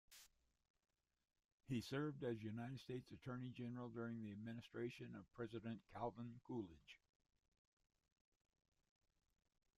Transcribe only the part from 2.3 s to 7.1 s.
United States Attorney General during the administration of President Calvin Coolidge.